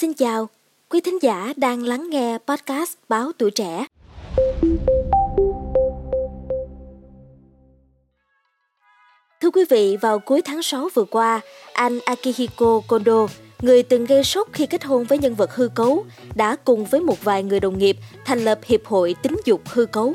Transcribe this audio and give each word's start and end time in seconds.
Xin 0.00 0.14
chào, 0.14 0.48
quý 0.88 1.00
thính 1.00 1.18
giả 1.22 1.52
đang 1.56 1.82
lắng 1.82 2.10
nghe 2.10 2.38
podcast 2.46 2.94
Báo 3.08 3.32
Tuổi 3.38 3.50
Trẻ. 3.50 3.86
Thưa 9.40 9.50
quý 9.50 9.64
vị, 9.70 9.96
vào 10.00 10.18
cuối 10.18 10.42
tháng 10.42 10.62
6 10.62 10.88
vừa 10.94 11.04
qua, 11.04 11.40
anh 11.72 11.98
Akihiko 12.04 12.80
Kondo, 12.88 13.26
người 13.62 13.82
từng 13.82 14.04
gây 14.04 14.24
sốc 14.24 14.48
khi 14.52 14.66
kết 14.66 14.84
hôn 14.84 15.04
với 15.04 15.18
nhân 15.18 15.34
vật 15.34 15.54
hư 15.54 15.68
cấu, 15.68 16.04
đã 16.34 16.56
cùng 16.64 16.84
với 16.84 17.00
một 17.00 17.24
vài 17.24 17.42
người 17.42 17.60
đồng 17.60 17.78
nghiệp 17.78 17.96
thành 18.24 18.44
lập 18.44 18.58
Hiệp 18.64 18.86
hội 18.86 19.14
Tính 19.22 19.36
dục 19.44 19.60
hư 19.66 19.86
cấu. 19.86 20.14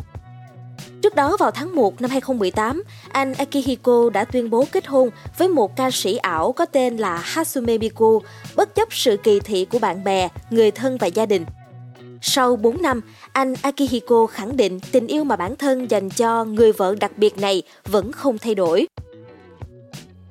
Trước 1.04 1.15
đó 1.15 1.38
vào 1.39 1.51
tháng 1.51 1.75
1 1.75 2.01
năm 2.01 2.11
2018, 2.11 2.83
anh 3.11 3.33
Akihiko 3.33 4.09
đã 4.09 4.25
tuyên 4.25 4.49
bố 4.49 4.65
kết 4.71 4.88
hôn 4.88 5.09
với 5.38 5.47
một 5.47 5.75
ca 5.75 5.91
sĩ 5.91 6.17
ảo 6.17 6.52
có 6.52 6.65
tên 6.65 6.97
là 6.97 7.17
Hatsume 7.17 7.77
Miku, 7.77 8.21
bất 8.55 8.75
chấp 8.75 8.88
sự 8.91 9.17
kỳ 9.23 9.39
thị 9.39 9.66
của 9.66 9.79
bạn 9.79 10.03
bè, 10.03 10.29
người 10.49 10.71
thân 10.71 10.97
và 10.97 11.07
gia 11.07 11.25
đình. 11.25 11.45
Sau 12.21 12.55
4 12.55 12.81
năm, 12.81 13.02
anh 13.31 13.53
Akihiko 13.61 14.27
khẳng 14.27 14.58
định 14.58 14.80
tình 14.91 15.08
yêu 15.08 15.23
mà 15.23 15.35
bản 15.35 15.55
thân 15.55 15.91
dành 15.91 16.09
cho 16.09 16.45
người 16.45 16.71
vợ 16.71 16.95
đặc 16.99 17.11
biệt 17.17 17.38
này 17.38 17.63
vẫn 17.85 18.11
không 18.11 18.38
thay 18.38 18.55
đổi. 18.55 18.88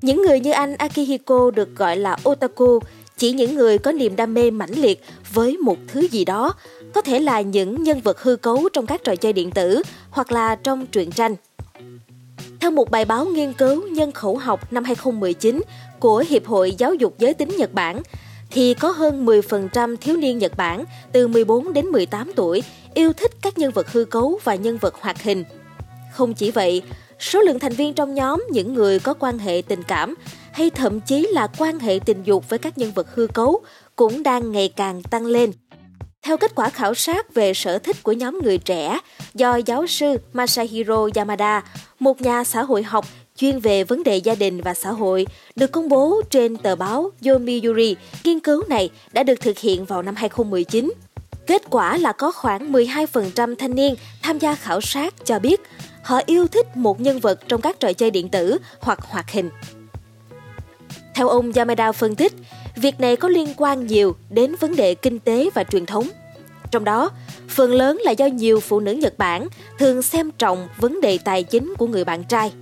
Những 0.03 0.23
người 0.23 0.41
như 0.41 0.51
anh 0.51 0.77
Akihiko 0.77 1.51
được 1.51 1.77
gọi 1.77 1.97
là 1.97 2.17
otaku, 2.29 2.79
chỉ 3.23 3.33
những 3.33 3.55
người 3.55 3.79
có 3.79 3.93
niềm 3.93 4.17
đam 4.17 4.35
mê 4.35 4.51
mãnh 4.51 4.71
liệt 4.71 5.05
với 5.33 5.57
một 5.57 5.77
thứ 5.89 6.01
gì 6.01 6.25
đó, 6.25 6.55
có 6.95 7.01
thể 7.01 7.19
là 7.19 7.41
những 7.41 7.83
nhân 7.83 8.01
vật 8.01 8.23
hư 8.23 8.37
cấu 8.37 8.69
trong 8.73 8.87
các 8.87 9.05
trò 9.05 9.17
chơi 9.17 9.33
điện 9.33 9.51
tử 9.51 9.83
hoặc 10.11 10.33
là 10.33 10.55
trong 10.55 10.87
truyện 10.87 11.11
tranh. 11.11 11.37
Theo 12.61 12.71
một 12.71 12.91
bài 12.91 13.05
báo 13.05 13.25
nghiên 13.25 13.53
cứu 13.53 13.89
nhân 13.89 14.13
khẩu 14.13 14.37
học 14.37 14.73
năm 14.73 14.85
2019 14.85 15.63
của 15.99 16.25
Hiệp 16.29 16.47
hội 16.47 16.73
Giáo 16.79 16.95
dục 16.95 17.15
Giới 17.19 17.35
tính 17.35 17.57
Nhật 17.59 17.73
Bản, 17.73 18.03
thì 18.51 18.75
có 18.75 18.91
hơn 18.91 19.27
10% 19.27 19.97
thiếu 19.97 20.17
niên 20.17 20.39
Nhật 20.39 20.57
Bản 20.57 20.85
từ 21.13 21.29
14 21.29 21.73
đến 21.73 21.87
18 21.87 22.33
tuổi 22.37 22.63
yêu 22.95 23.13
thích 23.13 23.33
các 23.43 23.59
nhân 23.59 23.73
vật 23.73 23.93
hư 23.93 24.05
cấu 24.05 24.39
và 24.45 24.55
nhân 24.55 24.79
vật 24.79 24.95
hoạt 24.95 25.23
hình. 25.23 25.45
Không 26.13 26.35
chỉ 26.35 26.51
vậy, 26.51 26.83
số 27.23 27.41
lượng 27.41 27.59
thành 27.59 27.73
viên 27.73 27.95
trong 27.95 28.15
nhóm 28.15 28.45
những 28.51 28.75
người 28.75 28.99
có 28.99 29.15
quan 29.15 29.39
hệ 29.39 29.63
tình 29.69 29.83
cảm 29.83 30.15
hay 30.53 30.71
thậm 30.71 31.01
chí 31.01 31.29
là 31.33 31.47
quan 31.59 31.79
hệ 31.79 31.99
tình 32.05 32.23
dục 32.25 32.49
với 32.49 32.59
các 32.59 32.79
nhân 32.79 32.93
vật 32.93 33.15
hư 33.15 33.27
cấu 33.27 33.61
cũng 33.97 34.23
đang 34.23 34.53
ngày 34.53 34.73
càng 34.77 35.03
tăng 35.03 35.27
lên. 35.27 35.53
Theo 36.23 36.37
kết 36.37 36.55
quả 36.55 36.71
khảo 36.71 36.95
sát 36.95 37.35
về 37.35 37.55
sở 37.55 37.79
thích 37.79 38.03
của 38.03 38.13
nhóm 38.13 38.39
người 38.43 38.59
trẻ 38.59 38.99
do 39.35 39.57
giáo 39.57 39.87
sư 39.87 40.17
Masahiro 40.33 41.09
Yamada, 41.15 41.65
một 41.99 42.21
nhà 42.21 42.45
xã 42.45 42.63
hội 42.63 42.83
học 42.83 43.07
chuyên 43.37 43.59
về 43.59 43.85
vấn 43.85 44.03
đề 44.03 44.17
gia 44.17 44.35
đình 44.35 44.61
và 44.61 44.75
xã 44.75 44.91
hội, 44.91 45.27
được 45.57 45.73
công 45.73 45.89
bố 45.89 46.23
trên 46.31 46.57
tờ 46.57 46.77
báo 46.77 47.11
Yomiuri, 47.27 47.97
nghiên 48.25 48.41
cứu 48.41 48.65
này 48.69 48.91
đã 49.13 49.23
được 49.23 49.41
thực 49.41 49.59
hiện 49.59 49.85
vào 49.85 50.03
năm 50.03 50.15
2019. 50.15 50.93
Kết 51.47 51.63
quả 51.71 51.97
là 51.97 52.13
có 52.13 52.33
khoảng 52.33 52.73
12% 52.73 53.55
thanh 53.57 53.75
niên 53.75 53.95
tham 54.23 54.39
gia 54.39 54.55
khảo 54.55 54.81
sát 54.81 55.15
cho 55.25 55.39
biết 55.39 55.61
họ 56.03 56.21
yêu 56.27 56.47
thích 56.49 56.77
một 56.77 57.01
nhân 57.01 57.21
vật 57.21 57.41
trong 57.49 57.61
các 57.61 57.81
trò 57.81 57.93
chơi 57.93 58.11
điện 58.11 58.29
tử 58.29 58.59
hoặc 58.81 58.99
hoạt 59.03 59.31
hình. 59.31 59.51
Theo 61.15 61.29
ông 61.29 61.53
Yamada 61.53 61.93
phân 61.93 62.15
tích, 62.15 62.33
việc 62.77 63.01
này 63.01 63.17
có 63.17 63.29
liên 63.29 63.55
quan 63.57 63.87
nhiều 63.87 64.17
đến 64.31 64.55
vấn 64.61 64.77
đề 64.77 64.95
kinh 64.95 65.19
tế 65.19 65.51
và 65.55 65.65
truyền 65.65 65.87
thống. 65.87 66.09
Trong 66.71 66.85
đó, 66.85 67.11
phần 67.49 67.73
lớn 67.73 68.01
là 68.05 68.11
do 68.11 68.27
nhiều 68.27 68.61
phụ 68.61 68.81
nữ 68.81 68.93
Nhật 68.93 69.19
Bản 69.19 69.49
thường 69.79 70.03
xem 70.03 70.31
trọng 70.39 70.69
vấn 70.79 71.01
đề 71.01 71.19
tài 71.19 71.43
chính 71.43 71.75
của 71.79 71.87
người 71.87 72.05
bạn 72.05 72.25
trai. 72.25 72.53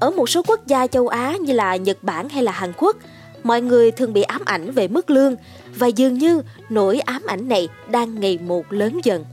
Ở 0.00 0.10
một 0.10 0.28
số 0.28 0.42
quốc 0.46 0.66
gia 0.66 0.86
châu 0.86 1.08
Á 1.08 1.36
như 1.40 1.52
là 1.52 1.76
Nhật 1.76 2.02
Bản 2.02 2.28
hay 2.28 2.42
là 2.42 2.52
Hàn 2.52 2.72
Quốc, 2.76 2.96
mọi 3.42 3.60
người 3.60 3.90
thường 3.90 4.12
bị 4.12 4.22
ám 4.22 4.42
ảnh 4.44 4.70
về 4.70 4.88
mức 4.88 5.10
lương 5.10 5.36
và 5.76 5.86
dường 5.86 6.14
như 6.14 6.42
nỗi 6.70 7.00
ám 7.00 7.22
ảnh 7.26 7.48
này 7.48 7.68
đang 7.90 8.20
ngày 8.20 8.38
một 8.46 8.72
lớn 8.72 9.00
dần. 9.04 9.24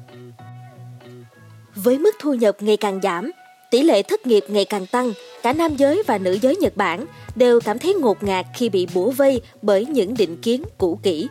Với 1.76 2.00
mức 2.00 2.16
thu 2.20 2.34
nhập 2.34 2.58
ngày 2.60 2.78
càng 2.78 3.00
giảm, 3.04 3.32
tỷ 3.72 3.84
lệ 3.84 4.04
thất 4.04 4.28
nghiệp 4.28 4.44
ngày 4.48 4.66
càng 4.66 4.86
tăng, 4.86 5.12
cả 5.44 5.54
nam 5.54 5.76
giới 5.76 6.04
và 6.08 6.18
nữ 6.18 6.38
giới 6.42 6.56
Nhật 6.56 6.78
Bản 6.78 7.06
đều 7.36 7.60
cảm 7.60 7.80
thấy 7.80 7.94
ngột 7.94 8.24
ngạt 8.24 8.46
khi 8.56 8.70
bị 8.70 8.88
bủa 8.94 9.10
vây 9.10 9.42
bởi 9.62 9.86
những 9.86 10.14
định 10.18 10.38
kiến 10.38 10.64
cũ 10.78 11.00
kỹ. 11.04 11.28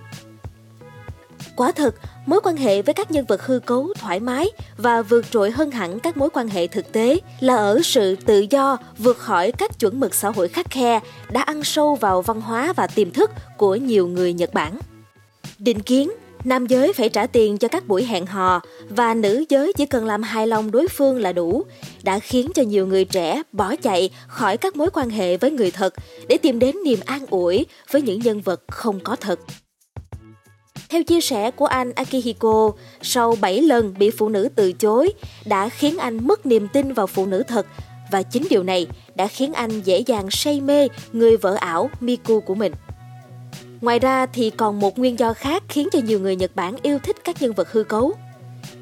Quả 1.57 1.73
thật, 1.73 1.95
mối 2.27 2.41
quan 2.43 2.57
hệ 2.57 2.83
với 2.83 2.95
các 2.95 3.11
nhân 3.11 3.25
vật 3.29 3.43
hư 3.43 3.59
cấu 3.59 3.89
thoải 3.99 4.21
mái 4.21 4.49
và 4.77 5.03
vượt 5.03 5.31
trội 5.31 5.51
hơn 5.51 5.71
hẳn 5.71 6.01
các 6.01 6.17
mối 6.17 6.31
quan 6.31 6.49
hệ 6.49 6.67
thực 6.67 6.93
tế 6.93 7.19
là 7.41 7.57
ở 7.57 7.81
sự 7.85 8.17
tự 8.17 8.47
do 8.51 8.79
vượt 8.99 9.19
khỏi 9.19 9.53
các 9.53 9.79
chuẩn 9.79 10.01
mực 10.01 10.15
xã 10.15 10.31
hội 10.31 10.49
khắc 10.49 10.71
khe 10.71 11.01
đã 11.31 11.43
ăn 11.43 11.65
sâu 11.65 11.95
vào 11.95 12.23
văn 12.23 12.41
hóa 12.41 12.73
và 12.77 12.87
tiềm 12.87 13.11
thức 13.11 13.31
của 13.57 13.77
nhiều 13.77 14.09
người 14.09 14.33
Nhật 14.33 14.55
Bản. 14.55 14.79
Định 15.59 15.81
kiến 15.81 16.11
nam 16.45 16.67
giới 16.67 16.93
phải 16.93 17.09
trả 17.09 17.27
tiền 17.27 17.59
cho 17.59 17.69
các 17.69 17.89
buổi 17.89 18.05
hẹn 18.05 18.27
hò 18.27 18.61
và 18.89 19.15
nữ 19.15 19.45
giới 19.49 19.73
chỉ 19.73 19.87
cần 19.87 20.05
làm 20.05 20.23
hài 20.23 20.47
lòng 20.47 20.71
đối 20.71 20.89
phương 20.89 21.21
là 21.21 21.33
đủ, 21.33 21.65
đã 22.03 22.19
khiến 22.19 22.51
cho 22.55 22.63
nhiều 22.63 22.87
người 22.87 23.05
trẻ 23.05 23.43
bỏ 23.53 23.77
chạy 23.77 24.11
khỏi 24.29 24.57
các 24.57 24.77
mối 24.77 24.91
quan 24.93 25.11
hệ 25.11 25.37
với 25.37 25.51
người 25.51 25.71
thật 25.71 25.95
để 26.29 26.39
tìm 26.39 26.59
đến 26.59 26.77
niềm 26.85 26.99
an 27.05 27.27
ủi 27.31 27.67
với 27.91 28.03
những 28.03 28.21
nhân 28.21 28.41
vật 28.41 28.63
không 28.69 29.01
có 29.01 29.17
thật. 29.17 29.41
Theo 30.89 31.03
chia 31.03 31.21
sẻ 31.21 31.51
của 31.51 31.67
anh 31.67 31.93
Akihiko, 31.93 32.73
sau 33.03 33.37
7 33.41 33.61
lần 33.61 33.95
bị 33.99 34.11
phụ 34.11 34.29
nữ 34.29 34.49
từ 34.55 34.73
chối 34.73 35.13
đã 35.45 35.69
khiến 35.69 35.99
anh 35.99 36.27
mất 36.27 36.47
niềm 36.47 36.69
tin 36.69 36.93
vào 36.93 37.07
phụ 37.07 37.27
nữ 37.27 37.43
thật 37.49 37.67
và 38.11 38.23
chính 38.23 38.47
điều 38.51 38.63
này 38.63 38.87
đã 39.15 39.27
khiến 39.27 39.53
anh 39.53 39.81
dễ 39.81 39.99
dàng 39.99 40.31
say 40.31 40.61
mê 40.61 40.89
người 41.13 41.37
vợ 41.37 41.55
ảo 41.55 41.91
Miku 42.01 42.41
của 42.41 42.55
mình. 42.55 42.73
Ngoài 43.81 43.99
ra 43.99 44.27
thì 44.27 44.51
còn 44.51 44.81
một 44.81 44.99
nguyên 44.99 45.19
do 45.19 45.33
khác 45.33 45.63
khiến 45.69 45.89
cho 45.93 45.99
nhiều 45.99 46.21
người 46.21 46.37
Nhật 46.37 46.57
Bản 46.57 46.75
yêu 46.83 46.99
thích 46.99 47.17
các 47.25 47.43
nhân 47.43 47.53
vật 47.53 47.73
hư 47.73 47.85
cấu. 47.85 48.13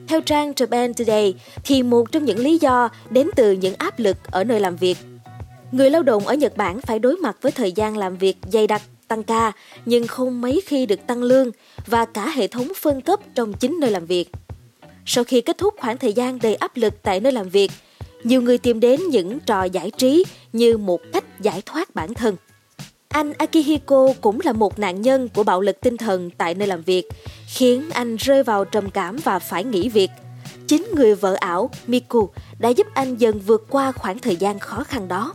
Theo 0.09 0.21
trang 0.21 0.53
Japan 0.53 0.93
Today 0.93 1.35
thì 1.65 1.83
một 1.83 2.13
trong 2.13 2.25
những 2.25 2.39
lý 2.39 2.59
do 2.59 2.89
đến 3.11 3.31
từ 3.37 3.53
những 3.53 3.75
áp 3.79 3.99
lực 3.99 4.17
ở 4.31 4.45
nơi 4.45 4.61
làm 4.61 4.77
việc. 4.77 4.99
Người 5.73 5.91
lao 5.91 6.03
động 6.03 6.27
ở 6.27 6.35
Nhật 6.35 6.57
Bản 6.57 6.81
phải 6.81 6.99
đối 6.99 7.17
mặt 7.17 7.37
với 7.41 7.53
thời 7.53 7.73
gian 7.73 7.97
làm 7.97 8.17
việc 8.17 8.37
dày 8.53 8.67
đặc, 8.67 8.83
tăng 9.09 9.23
ca 9.23 9.53
nhưng 9.87 10.07
không 10.07 10.41
mấy 10.41 10.63
khi 10.67 10.87
được 10.87 11.07
tăng 11.07 11.23
lương 11.23 11.51
và 11.87 12.05
cả 12.05 12.29
hệ 12.29 12.47
thống 12.47 12.73
phân 12.77 13.01
cấp 13.01 13.21
trong 13.35 13.53
chính 13.53 13.77
nơi 13.81 13.91
làm 13.91 14.07
việc. 14.07 14.31
Sau 15.07 15.25
khi 15.25 15.41
kết 15.41 15.59
thúc 15.59 15.75
khoảng 15.79 15.99
thời 15.99 16.13
gian 16.13 16.39
đầy 16.43 16.55
áp 16.55 16.77
lực 16.77 17.03
tại 17.03 17.21
nơi 17.21 17.33
làm 17.33 17.49
việc, 17.49 17.71
nhiều 18.25 18.43
người 18.43 18.59
tìm 18.59 18.81
đến 18.81 19.01
những 19.11 19.41
trò 19.41 19.65
giải 19.65 19.91
trí 19.91 20.25
như 20.53 20.77
một 20.77 21.01
cách 21.13 21.41
giải 21.41 21.63
thoát 21.67 21.95
bản 21.95 22.15
thân. 22.15 22.37
Anh 23.09 23.33
Akihiko 23.33 24.09
cũng 24.21 24.39
là 24.45 24.53
một 24.53 24.79
nạn 24.79 25.03
nhân 25.03 25.29
của 25.29 25.43
bạo 25.43 25.61
lực 25.61 25.81
tinh 25.81 25.97
thần 25.97 26.31
tại 26.39 26.55
nơi 26.55 26.69
làm 26.69 26.83
việc, 26.83 27.09
khiến 27.55 27.91
anh 27.91 28.17
rơi 28.17 28.43
vào 28.43 28.65
trầm 28.65 28.91
cảm 28.91 29.17
và 29.17 29.39
phải 29.39 29.65
nghỉ 29.65 29.89
việc. 29.89 30.11
Chính 30.67 30.87
người 30.95 31.15
vợ 31.15 31.37
ảo 31.41 31.71
Miku 31.87 32.29
đã 32.59 32.69
giúp 32.69 32.87
anh 32.95 33.17
dần 33.17 33.41
vượt 33.41 33.67
qua 33.71 33.93
khoảng 33.93 34.19
thời 34.19 34.37
gian 34.37 34.59
khó 34.59 34.85
khăn 34.85 35.09
đó. 35.09 35.35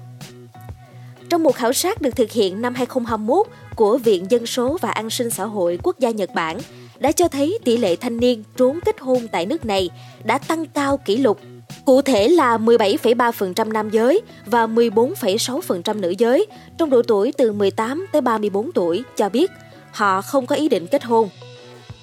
Trong 1.29 1.44
một 1.44 1.56
khảo 1.56 1.73
sát 1.73 2.01
được 2.01 2.16
thực 2.16 2.31
hiện 2.31 2.62
năm 2.62 2.75
2021 2.75 3.47
của 3.75 3.97
Viện 3.97 4.25
Dân 4.29 4.45
số 4.45 4.78
và 4.81 4.90
An 4.90 5.09
sinh 5.09 5.29
xã 5.29 5.45
hội 5.45 5.79
quốc 5.84 6.00
gia 6.00 6.09
Nhật 6.09 6.29
Bản 6.35 6.57
đã 7.00 7.12
cho 7.12 7.28
thấy 7.28 7.59
tỷ 7.63 7.78
lệ 7.78 7.95
thanh 7.95 8.17
niên 8.17 8.44
trốn 8.57 8.79
kết 8.85 9.00
hôn 9.00 9.28
tại 9.31 9.45
nước 9.45 9.66
này 9.66 9.90
đã 10.23 10.38
tăng 10.38 10.66
cao 10.66 10.97
kỷ 10.97 11.17
lục 11.17 11.40
Cụ 11.85 12.01
thể 12.01 12.28
là 12.28 12.57
17,3% 12.57 13.72
nam 13.72 13.90
giới 13.90 14.22
và 14.45 14.67
14,6% 14.67 16.00
nữ 16.00 16.13
giới 16.17 16.45
trong 16.78 16.90
độ 16.90 17.01
tuổi 17.07 17.34
từ 17.38 17.51
18 17.51 18.07
tới 18.11 18.22
34 18.22 18.72
tuổi 18.72 19.03
cho 19.17 19.29
biết 19.29 19.51
họ 19.91 20.22
không 20.22 20.46
có 20.46 20.56
ý 20.56 20.69
định 20.69 20.88
kết 20.88 21.03
hôn. 21.03 21.29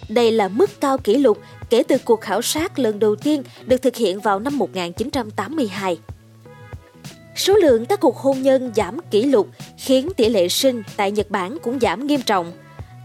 Đây 0.09 0.33
là 0.33 0.49
mức 0.49 0.71
cao 0.81 0.99
kỷ 0.99 1.15
lục 1.15 1.39
kể 1.71 1.83
từ 1.83 1.97
cuộc 2.05 2.21
khảo 2.21 2.43
sát 2.43 2.79
lần 2.79 2.99
đầu 2.99 3.17
tiên 3.17 3.43
được 3.67 3.83
thực 3.83 3.97
hiện 3.97 4.21
vào 4.21 4.39
năm 4.39 4.59
1982. 4.59 5.99
Số 7.37 7.55
lượng 7.55 7.87
các 7.87 8.01
cuộc 8.01 8.17
hôn 8.17 8.43
nhân 8.43 8.73
giảm 8.77 8.99
kỷ 9.11 9.23
lục 9.23 9.49
khiến 9.79 10.09
tỷ 10.17 10.29
lệ 10.29 10.49
sinh 10.49 10.83
tại 10.97 11.11
Nhật 11.11 11.31
Bản 11.31 11.59
cũng 11.63 11.81
giảm 11.81 12.07
nghiêm 12.07 12.21
trọng. 12.21 12.53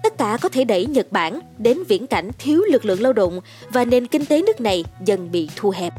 Tất 0.04 0.18
cả 0.18 0.38
có 0.42 0.50
thể 0.50 0.64
đẩy 0.64 0.86
Nhật 0.86 1.12
Bản 1.12 1.40
đến 1.58 1.84
viễn 1.88 2.08
cảnh 2.08 2.32
thiếu 2.40 2.62
lực 2.72 2.86
lượng 2.86 3.02
lao 3.02 3.14
động 3.14 3.40
và 3.70 3.86
nền 3.86 4.08
kinh 4.08 4.26
tế 4.26 4.42
nước 4.42 4.62
này 4.62 4.86
dần 5.06 5.32
bị 5.32 5.50
thu 5.56 5.70
hẹp. 5.70 5.94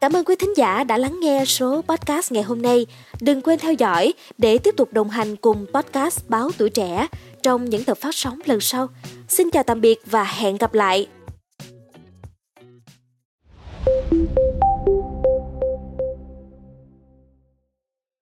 Cảm 0.00 0.12
ơn 0.12 0.24
quý 0.24 0.34
thính 0.38 0.56
giả 0.56 0.84
đã 0.84 0.98
lắng 0.98 1.20
nghe 1.20 1.44
số 1.44 1.82
podcast 1.88 2.32
ngày 2.32 2.42
hôm 2.42 2.62
nay. 2.62 2.86
Đừng 3.20 3.42
quên 3.42 3.58
theo 3.58 3.72
dõi 3.72 4.12
để 4.38 4.58
tiếp 4.58 4.74
tục 4.76 4.92
đồng 4.92 5.10
hành 5.10 5.36
cùng 5.36 5.66
podcast 5.74 6.28
Báo 6.28 6.50
Tuổi 6.58 6.70
Trẻ 6.70 7.06
trong 7.42 7.64
những 7.64 7.84
tập 7.84 7.98
phát 8.00 8.14
sóng 8.14 8.40
lần 8.44 8.60
sau. 8.60 8.88
Xin 9.28 9.50
chào 9.50 9.62
tạm 9.62 9.80
biệt 9.80 10.00
và 10.06 10.24
hẹn 10.24 10.56
gặp 10.56 10.74
lại! 10.74 11.06